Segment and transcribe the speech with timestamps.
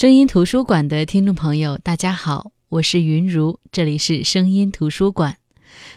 [0.00, 5.36] 声音图书馆的听众朋友，大家好，我是云如，这里是声音图书馆。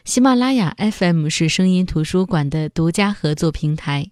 [0.03, 4.11] 喜马拉雅 FM 是声音图书馆的独家合作平台。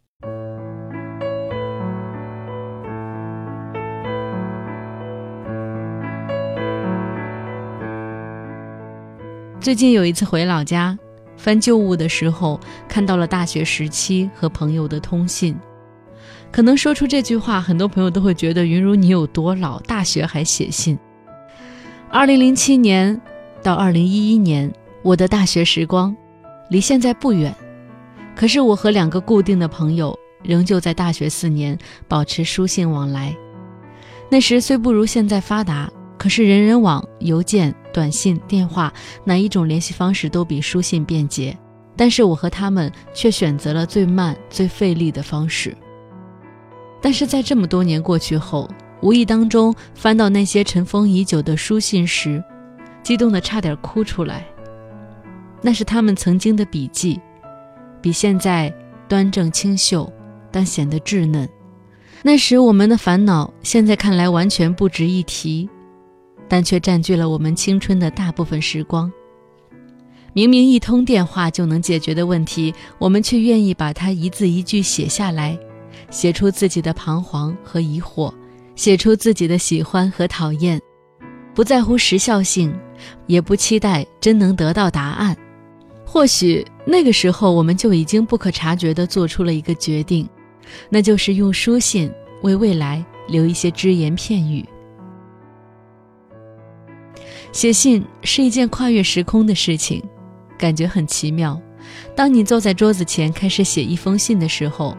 [9.60, 10.98] 最近有一次回老家，
[11.36, 15.54] 翻旧物的时候，看到了大学时期和朋友的通信。
[16.52, 21.00] 可能说出这句话，很多朋友都会觉得云如你有多老，大学还写信。
[22.10, 23.20] 二零零七年
[23.64, 26.14] 到二零一一年，我的大学时光
[26.70, 27.56] 离现在不远，
[28.36, 33.34] 可是我和两个固定的朋友仍旧在大学四年保持书信往来。
[34.30, 38.92] 那时虽不如现在发达，可是人人网、邮件、短信、电话
[39.24, 41.58] 哪一种联系方式都比书信便捷，
[41.96, 45.74] 但是我和他们却选择了最慢、最费力的方式。
[47.02, 48.70] 但是在这么多年过去后，
[49.02, 52.44] 无意当中翻到那些尘封已久的书信时，
[53.02, 54.46] 激动得差点哭出来。
[55.62, 57.20] 那是他们曾经的笔记，
[58.02, 58.74] 比现在
[59.08, 60.12] 端正清秀，
[60.52, 61.50] 但显得稚嫩。
[62.24, 65.68] 那时我们的烦恼，现在看来完全不值一提，
[66.48, 69.12] 但却占据了我们青春的大部分时光。
[70.34, 75.58] 明明一通电话就能解决的问题，我们却愿意把它一字一句写下来。
[76.12, 78.32] 写出自己的彷徨和疑惑，
[78.76, 80.80] 写出自己的喜欢和讨厌，
[81.56, 82.78] 不在乎时效性，
[83.28, 85.36] 也不期待真能得到答案。
[86.06, 90.28] 或许那个时候，我们就已经不可察觉地做出了一个决定，
[90.90, 92.12] 那就是用书信
[92.44, 94.66] 为未来留一些只言片语。
[97.54, 100.04] 写信是一件跨越时空的事情，
[100.58, 101.60] 感觉很奇妙。
[102.16, 104.94] 当你坐在桌子前开始写一封信的时候。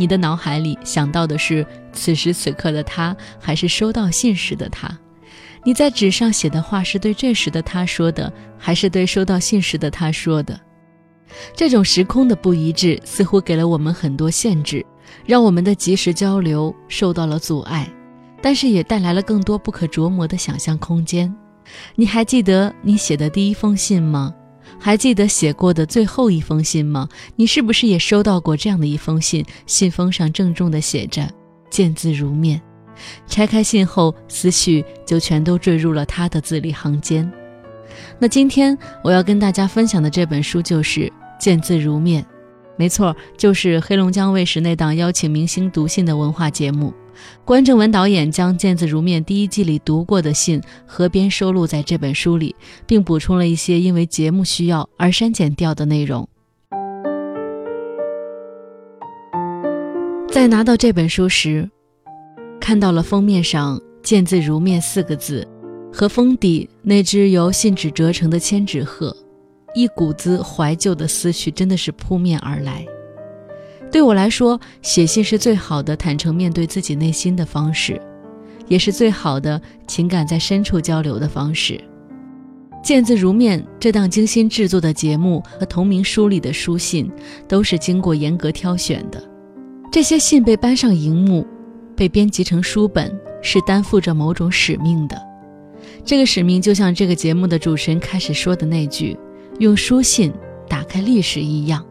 [0.00, 4.90] 你的脑海里想到的是此时此刻的他，还是收到信时的他？
[5.62, 10.58] 你在纸上写的话是对这时的他说的，还是对收到信时的他说的？
[11.54, 14.82] 这种时空的不一致，似乎给了我们很多限制，
[15.26, 17.86] 让我们的即时交流受到了阻碍，
[18.40, 21.30] 但是也带来了更多不可琢磨的想象空间。
[21.94, 24.34] 你还记得你写的第一封信吗？
[24.78, 27.08] 还记得写过的最后一封信吗？
[27.36, 29.44] 你是不是也收到过这样的一封信？
[29.66, 31.28] 信封上郑重地写着
[31.70, 32.60] “见字如面”。
[33.26, 37.30] 拆开信后，思绪就全都坠入了他的字里行间。
[38.18, 41.00] 那今天我要跟大家分享的这本书就是
[41.38, 42.22] 《见字如面》，
[42.76, 46.92] 没错，就是黑龙江卫视那档邀请明星读信的文化节目。
[47.44, 52.54] 关正文导演将《见字如面》第一季里读过的信合编收录在这本书里，
[52.86, 56.28] 并补充了一些因为节目需要而删减掉的内容。
[60.30, 61.68] 在拿到这本书时，
[62.60, 65.46] 看到了封面上“见字如面”四个字，
[65.92, 69.14] 和封底那只由信纸折成的千纸鹤，
[69.74, 72.86] 一股子怀旧的思绪真的是扑面而来。
[73.90, 78.00] 对我来说，写信是最好的坦诚面对自己内心的方式，
[78.68, 81.80] 也是最好的情感在深处交流的方式。
[82.82, 87.10] 见字如面这档精心制作的节目和同名书里的书信，
[87.46, 89.22] 都是经过严格挑选的。
[89.92, 91.46] 这些信被搬上荧幕，
[91.96, 93.12] 被编辑成书本，
[93.42, 95.20] 是担负着某种使命的。
[96.04, 99.18] 这个使命就像这个节目的主持人开始说的那句
[99.58, 100.32] ：“用书信
[100.68, 101.84] 打开历史”一样。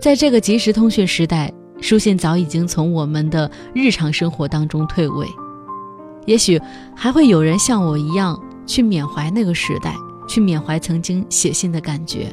[0.00, 5.26] 在这个即时通讯时代，书信早已经从我们的日常生活当中退位。
[6.26, 6.60] 也许
[6.94, 9.94] 还会有人像我一样去缅怀那个时代，
[10.28, 12.26] 去缅怀曾经写信的感觉，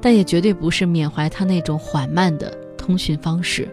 [0.00, 3.68] 但也绝对不是缅怀他那种缓慢的通讯方式，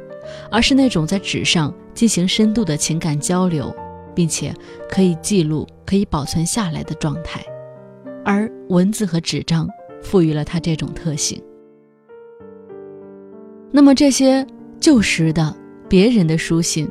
[0.52, 3.74] 而是那种在纸上进行深度的情感交流，
[4.14, 4.54] 并且
[4.90, 7.42] 可以记录、可以保存下来的状态。
[8.26, 9.68] 而文字和纸张
[10.04, 11.42] 赋予了它这种特性。
[13.76, 14.48] 那么这些
[14.80, 15.54] 旧时的
[15.90, 16.88] 别人的书信，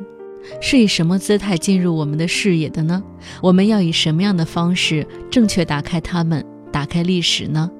[0.61, 3.01] 是以什么姿态进入我们的视野的呢？
[3.41, 7.71] 我们要以什么样的方式正确打开它们，打开历史呢？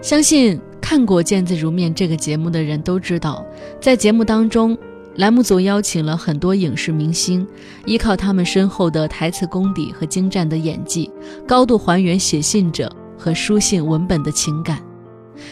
[0.00, 3.44] 相信看过《见字如面》这个节目的人都知道，
[3.78, 4.74] 在节目当中，
[5.16, 7.46] 栏目组邀请了很多影视明星，
[7.84, 11.10] 依靠他们深厚的台词功底和精湛的演技，
[11.46, 14.87] 高度还原写信者和书信文本的情感。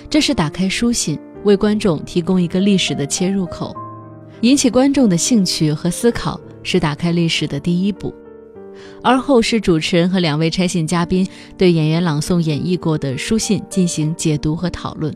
[0.09, 3.75] 这是打开书信，为观众提供一个历史的切入口，
[4.41, 8.15] 引起观众的兴趣和思考，是打开历史的第一步。
[9.03, 15.15] 而后是主持人和两位拆信嘉宾对演员朗诵演绎过的书信进行解读和讨论。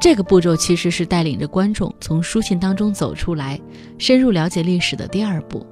[0.00, 3.60] 这个步骤其实是带领着观众从书信当中走出来，
[3.98, 5.64] 深入了解历史的第二步。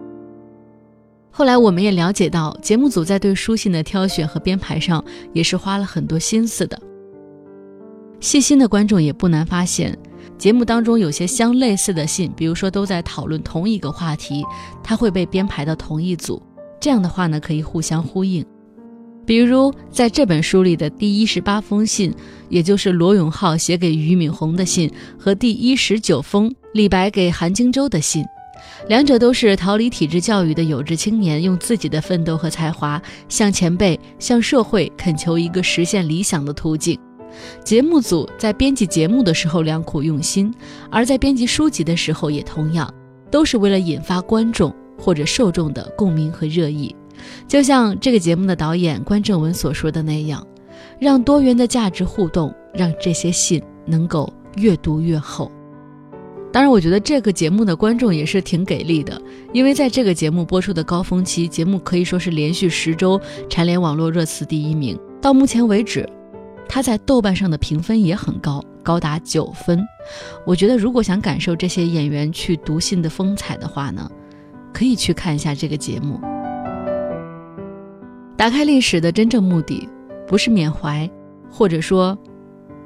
[1.30, 5.02] 后来我们也了解到，节目组在对书信的挑选和编排上
[5.32, 6.78] 也是花了很多心思的。
[8.20, 9.96] 细心的观众也不难发现，
[10.38, 14.44] 节目当中有些相类似的信，比如说都在讨论同一个话题，
[14.82, 16.42] 它会被编排到同一组。
[16.80, 18.44] 这样的话呢，可以互相呼应。
[19.24, 22.14] 比如在这本书里的第一十八封信，
[22.48, 28.24] 也就是罗永浩写给俞敏洪的信，和第一十九封李白给韩荆州的信，
[28.88, 36.96] 两者都是逃离体制教育的有志青年，用自己的奋斗和才华向前辈、向社会恳求一个实现理想的途径。
[37.64, 40.52] 节目组在编辑节目的时候良苦用心，
[40.90, 42.92] 而在编辑书籍的时候也同样，
[43.30, 46.94] 都是为了引发观众或者受众的共鸣和热议。
[47.48, 50.46] 就像这个节目的导演关正文所说的那样，
[50.98, 55.50] 让多元的价值互动，让这些信能够越读越厚。
[56.52, 59.20] 当然，我觉得这个节目的观众也是挺给力的，
[59.52, 64.98] 因为在这个节目播出的高峰期，节目可以说是连续十周蝉联网络热词第一名。
[65.20, 66.08] 到目前为止，
[66.68, 69.82] 它在豆瓣上的评分也很高，高达九分。
[70.44, 74.10] 我觉得，如果想感受这些演员去读信的风采的话呢，
[74.72, 76.20] 可以去看一下这个节目。
[78.36, 79.88] 打开历史的真正目的，
[80.26, 81.10] 不是缅怀，
[81.50, 82.16] 或者说，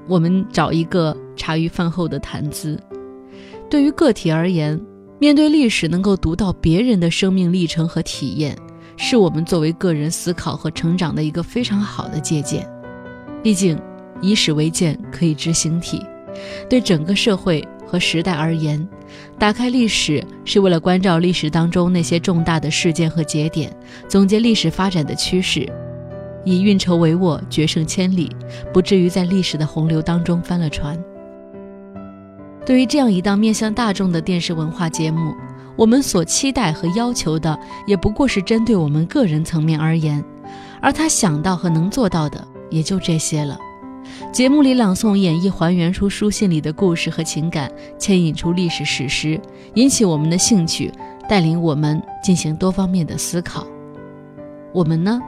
[0.06, 2.78] 我们找一个茶余饭后的谈资。
[3.68, 4.80] 对于个体而言，
[5.18, 8.56] 面对历史，能够读到别人的生命历程和体验，
[8.96, 12.64] 是我们作为个人思考和成长的一个非常好的借鉴。
[13.42, 13.78] 毕竟，
[14.20, 16.04] 以史为鉴，可以知兴替。
[16.68, 18.86] 对整个社会和时代而言，
[19.38, 23.74] 打开历史是为了关照历史当中那些重大的事件和节点，
[24.08, 25.68] 总结历史发展的趋势，
[26.44, 28.30] 以运筹帷幄，决胜千里，
[28.72, 30.98] 不至于在历史的洪流当中翻了船。
[32.64, 35.34] 对于这样一档面向大众的电视文化节目，
[35.76, 40.22] 我们所期待和要求的，也不过是针对我们个人层面而言，
[40.80, 43.58] 而他想到和能做到的，也就这些了。
[44.32, 49.40] 节目里朗诵、演绎、还原出书信里的故事和情感，牵引出历史史实，
[49.74, 50.92] 引起我们的兴趣，
[51.28, 53.66] 带领我们进行多方面的思考。
[54.72, 55.20] 我们呢，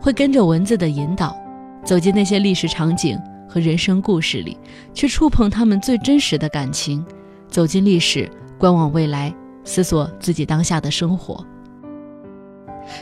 [0.00, 1.36] 会跟着文字的引导，
[1.84, 3.18] 走进那些历史场景
[3.48, 4.56] 和人生故事里，
[4.92, 7.04] 去触碰他们最真实的感情，
[7.48, 9.34] 走进历史，观望未来，
[9.64, 11.44] 思索自己当下的生活。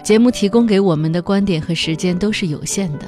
[0.02, 3.06] 节目提供给我们的观点和时间都是有限的。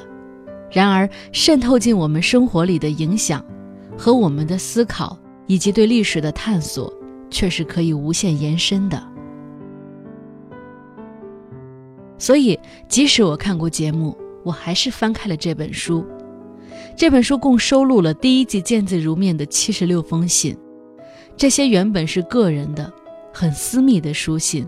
[0.75, 3.44] 然而，渗透进我们生活里的影响，
[3.97, 5.17] 和我们的思考
[5.47, 6.93] 以及对历史的探索，
[7.31, 9.00] 却是可以无限延伸的。
[12.19, 16.05] 所以，即使我看过节目，我还是翻开了这本书。
[16.97, 20.56] 这本书共收录了第一季见字如面的七十六封信，
[21.37, 22.93] 这些原本是个人的、
[23.32, 24.67] 很私密的书信，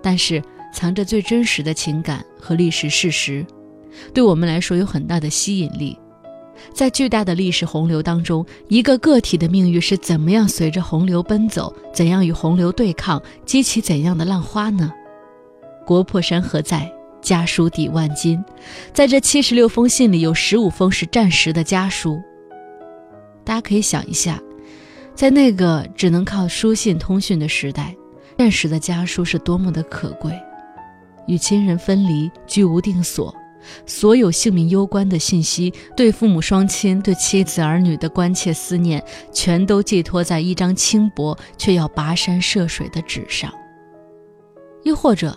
[0.00, 0.40] 但是
[0.72, 3.44] 藏着最真实的情感和历史事实。
[4.12, 5.98] 对我们来说有很大的吸引力，
[6.72, 14.92] 在巨大的历史洪流当中，一个个体的命运是怎么样随着洪流奔走，怎样与洪流对抗，激起怎样的浪花呢？
[15.84, 16.90] 国破山河在，
[17.20, 18.42] 家书抵万金。
[18.92, 22.20] 在这七十六封信里，有十五封是战时的家书。
[23.44, 24.40] 大家可以想一下，
[25.14, 27.94] 在那个只能靠书信通讯的时代，
[28.38, 30.32] 战时的家书是多么的可贵。
[31.26, 33.34] 与亲人分离，居无定所。
[33.86, 39.02] 所有性命攸关的信息，对父母双亲、对妻子儿女的关切思念，
[39.32, 43.52] 全都寄托在一张轻薄却要跋山涉水的纸上。
[44.84, 45.36] 又或者，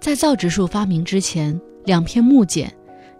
[0.00, 2.72] 在造纸术发明之前，两片木简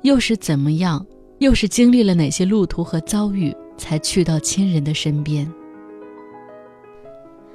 [0.02, 1.04] 又是怎么样，
[1.38, 5.50] 又是经历了哪些路途和遭遇，才去到亲人的身边？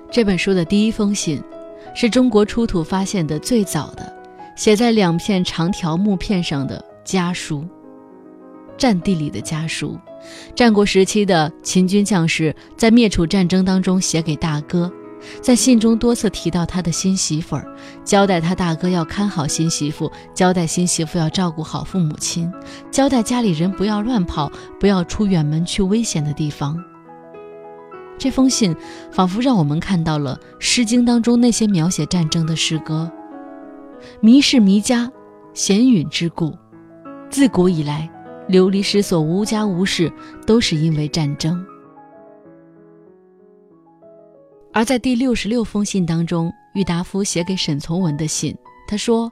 [0.09, 1.41] 这本书的第一封信，
[1.93, 4.16] 是中国出土发现的最早的。
[4.57, 7.63] 写在两片长条木片上的家书，
[8.75, 9.97] 战地里的家书，
[10.55, 14.91] 战国时期的秦军将士在灭楚战争当中写给大哥，
[15.41, 17.63] 在信中多次提到他的新媳妇儿，
[18.03, 22.51] 交代他大哥要看好新媳妇，交代新媳妇要照顾好父母亲，
[22.89, 26.75] 交代家里人不要乱跑，不要出远门去危险的地方。
[28.17, 28.75] 这封信
[29.11, 33.11] 仿佛让我们看到了《诗经》当中那些描写战争的诗歌。
[34.21, 35.11] 迷是迷家，
[35.53, 36.53] 闲允之故。
[37.29, 38.09] 自古以来，
[38.47, 40.11] 流离失所、无家无室，
[40.45, 41.65] 都是因为战争。
[44.73, 48.55] 而在第六十六封信当中，郁达夫写给沈从文的信，
[48.87, 49.31] 他说：“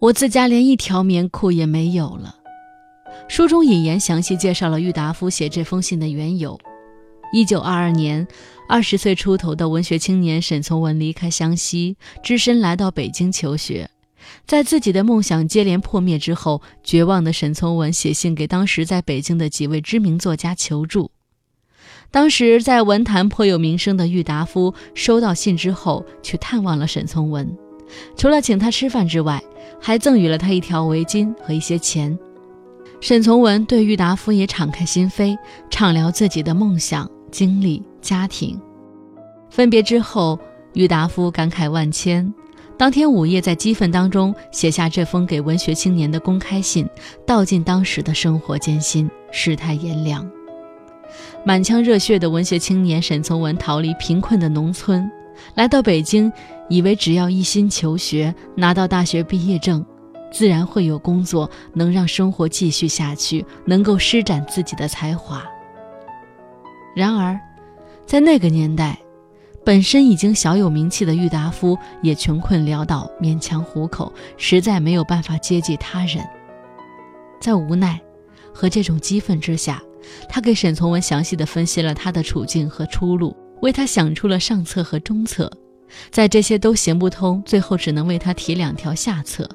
[0.00, 2.36] 我自家连一条棉裤也没有了。”
[3.28, 6.58] 书中引言详细介绍了郁达夫写这封信的缘由。
[7.32, 8.26] 一九二二年，
[8.68, 13.88] 二十岁出头的文学青年沈从文离开湘西，只身来到北京求学。
[14.44, 21.10] 在自己的梦想接连破灭之后，绝望的沈从文写信给当时在北京的几位知名作家求助。
[22.10, 27.56] 当时在文坛颇有名声的郁达夫收到信之后，去探望了沈从文，
[28.16, 29.42] 除了请他吃饭之外，
[29.80, 32.16] 还赠予了他一条围巾和一些钱。
[33.00, 35.36] 沈从文对郁达夫也敞开心扉，
[35.70, 38.58] 畅聊自己的梦想、经历、家庭。
[39.50, 40.38] 分别之后，
[40.74, 42.32] 郁达夫感慨万千。
[42.78, 46.86] 当天午夜，在激愤当中写下这封给文学青年的公开信，
[47.26, 50.28] 道尽当时的生活艰辛、世态炎凉。
[51.44, 55.10] 满腔热血的文学青年沈从文逃离贫困的农村，
[55.54, 56.30] 来到北京，
[56.68, 59.82] 以为只要一心求学，拿到大学毕业证，
[60.30, 65.42] 自然会有工作，能让生活继续下去，能够施展自己的才华。
[66.94, 67.40] 然而，
[68.06, 68.96] 在那个年代，
[69.64, 76.24] 本身已经小有名气的郁达夫也穷困潦倒，勉强糊口，实在没有办法接济他人。
[77.40, 78.00] 在无奈
[78.54, 79.82] 和这种激愤之下，
[80.28, 85.50] 他给沈从文详细的分析了他的处境和出路，为他想出了上策和中策。
[86.10, 89.48] 在这些都行不通，最后只能为他提两条下策。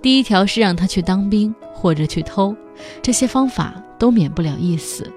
[0.00, 2.54] 第一条是让他去当兵或者去偷，
[3.02, 5.10] 这些方法都免不了一死，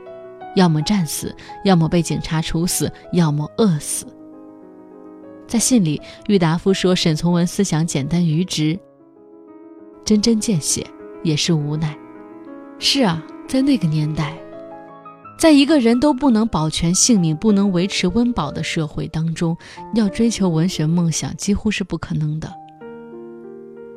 [0.55, 4.05] 要么战死，要么被警察处死，要么饿死。
[5.47, 8.79] 在信里，郁达夫说沈从文思想简单愚直，
[10.03, 10.85] 针针见血，
[11.23, 11.95] 也是无奈。
[12.79, 14.35] 是啊，在那个年代，
[15.37, 19.55] 在一个人都不能保全性命、不能维持温饱的社会当中，
[19.93, 22.51] 要追求文学梦想几乎是不可能的。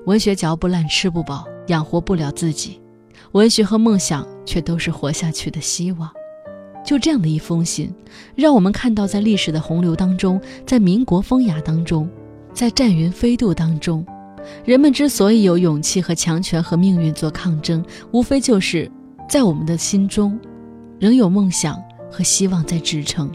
[0.05, 2.81] 文学嚼不烂、吃不饱，养活不了自己；
[3.33, 6.11] 文学和梦想却都是活下去的希望。
[6.85, 7.93] 就这样的一封信，
[8.35, 12.09] 让我们看到，在历史的洪流当中，在民国风雅当中，
[12.55, 14.07] 在战云飞渡当中，
[14.65, 18.91] 人们之所以有勇气和强权和命运做抗争，无非就是
[19.29, 20.39] 在我们的心中，
[20.99, 21.77] 仍有梦想
[22.11, 23.31] 和希望在支撑。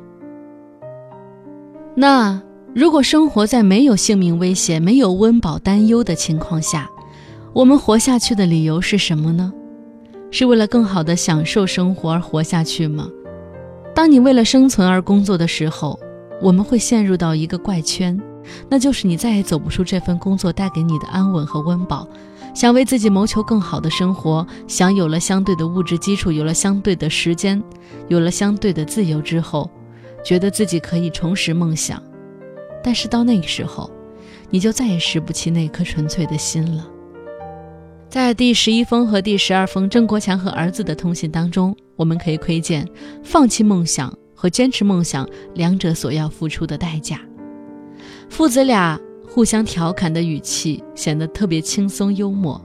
[1.96, 2.42] 那
[2.74, 6.90] 如果生活在没有性命危险、没有温饱担忧的情况下，
[7.54, 9.54] 我们活下去的理由是什么呢？
[10.32, 13.08] 是为了更好的享受生活而活下去吗？
[13.96, 16.00] 当你为了生存而工作的时候，
[16.42, 18.20] 我们会陷入到一个怪圈，
[18.68, 22.08] 那就是你再也走不出这份工作带给你的安稳和温饱。
[22.56, 27.62] 想为自己谋求更好的生活，想有了相对的物质基础，有了相对的时间，
[28.08, 29.70] 有了相对的自由之后，
[30.24, 32.02] 觉得自己可以重拾梦想。
[32.84, 33.90] 但是到那个时候，
[34.50, 36.88] 你就再也拾不起那颗纯粹的心了。
[38.10, 42.88] 在第十一封和第十二封郑国强和儿子的通信当中，我们可以窥见
[43.24, 47.20] 放弃梦想和坚持梦想两者所要付出的代价。
[48.30, 52.60] 父子俩互相调侃的语气显得特别轻松幽默，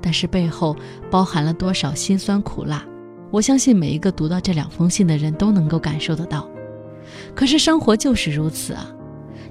[0.00, 0.76] 但是背后
[1.10, 2.84] 包含了多少辛酸苦辣？
[3.30, 6.48] 我相信每一个读到这两封信的人都能够感受得到。
[7.34, 8.90] 可是生活就是如此啊！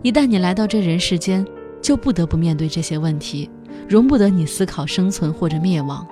[0.02, 1.46] 一旦你来到这人世间，
[1.82, 3.50] 就不得不面对这些问题。
[3.88, 6.08] 容不得你思考生存或者灭亡，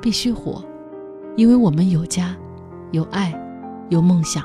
[0.00, 0.62] 必须活，
[1.36, 2.34] 因为我们有家，
[2.92, 3.32] 有爱，
[3.90, 4.42] 有梦想。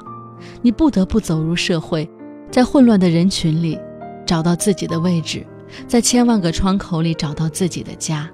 [0.62, 2.10] 你不得不走入社会，
[2.52, 3.80] 在混乱的人群里
[4.26, 5.46] 找到自己的位置，
[5.88, 8.30] 在千万个窗口里找到自己的家。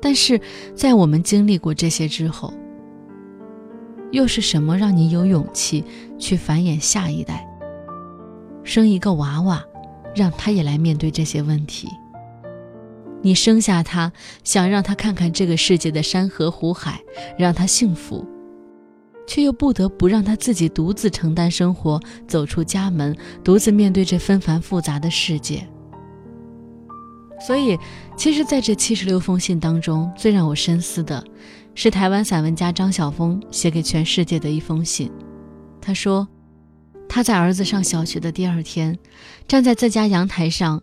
[0.00, 0.38] 但是
[0.74, 2.52] 在我们经历过这些之后，
[4.10, 5.82] 又是什么让你有勇气
[6.18, 7.48] 去繁衍下一代，
[8.64, 9.64] 生一个娃娃，
[10.14, 11.88] 让他也来面对这些问题？
[13.24, 14.12] 你生下他，
[14.44, 17.00] 想让他看看这个世界的山河湖海，
[17.38, 18.22] 让他幸福，
[19.26, 25.66] 却又不得不让他自己独自承担生活，走出家门，独自面对这纷繁复杂的世界。
[27.40, 27.78] 所以，
[28.14, 31.24] 其实在这七十六封信当中，最让我深思的，
[31.74, 35.10] 是台湾散文家张晓峰写给全世界的一封信。
[35.80, 36.28] 他说，
[37.08, 38.98] 他在儿子上小学的第二天，
[39.48, 40.78] 站在自家阳台上。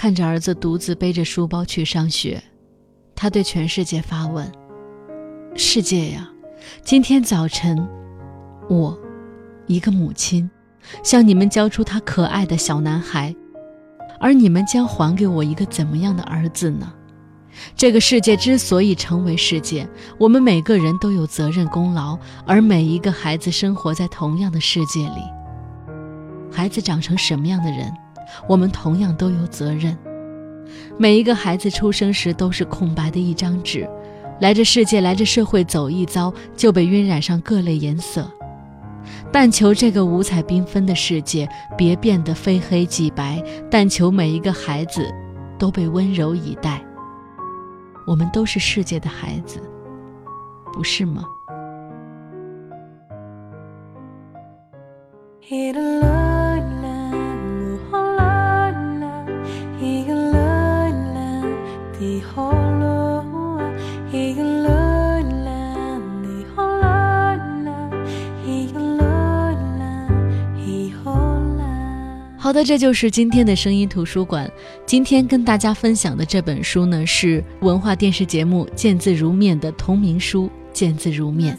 [0.00, 2.42] 看着儿子独自背着书包去上学，
[3.14, 4.50] 他对全世界发问
[5.54, 6.26] ：“世界呀，
[6.82, 7.86] 今天早晨，
[8.70, 8.98] 我，
[9.66, 10.50] 一个母亲，
[11.04, 13.36] 向你们交出他可爱的小男孩，
[14.18, 16.90] 而你们将还给我一个怎么样的儿子呢？
[17.76, 25.20] 这个世界之所以成为世界，我们每个人都有责任功劳，而每一个孩子生活在同样的世界里，
[26.50, 27.92] 孩子长成什么样的人？”
[28.48, 29.96] 我们同样都有责任。
[30.98, 33.88] 每一个孩子出生时都是空白的一张纸，
[34.40, 38.30] 来这世界、来这社会走一遭，就被晕染上各类颜色。
[39.32, 45.08] 但求这个五彩缤纷的世界别变得非黑即白，但求每一个孩子
[45.58, 46.84] 都被温柔以待。
[48.06, 49.60] 我们都是世界的孩子，
[50.72, 51.24] 不是吗？
[72.50, 74.50] 好的，这就是今天的声音图书馆。
[74.84, 81.56] 今天跟大家分享的这本书呢，是文化电视节目《见字如面》的同名书《见字如面》。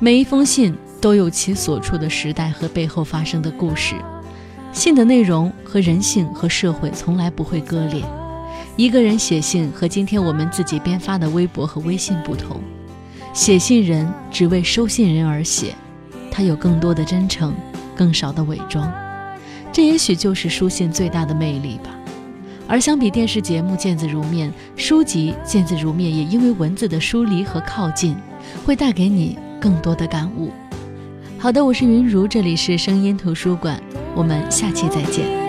[0.00, 3.94] 每一封信都有其所处的时代和背后发生的故事，
[4.72, 8.02] 信的内容和人性和社会从来不会割裂。
[8.76, 12.62] 一个人写信和今天我们自己编发的微博和微信不同，
[13.34, 15.74] 写信人只为收信人而写，
[16.30, 17.54] 他有更多的真诚，
[17.94, 18.90] 更少的伪装。
[19.72, 21.90] 这也许就是书信最大的魅力吧。
[22.68, 28.16] 而相比电视节目见字如面，书籍见字如面也因为文字的疏离和靠近，
[28.64, 30.50] 会带给你更多的感悟。
[31.38, 33.82] 好的，我是云如，这里是声音图书馆，
[34.14, 35.41] 我们下期再见。